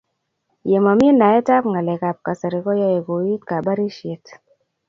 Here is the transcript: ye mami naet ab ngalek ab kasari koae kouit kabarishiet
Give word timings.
ye 0.69 0.77
mami 0.85 1.07
naet 1.19 1.47
ab 1.55 1.63
ngalek 1.71 2.01
ab 2.09 2.17
kasari 2.25 2.59
koae 2.65 2.95
kouit 3.05 3.41
kabarishiet 3.49 4.25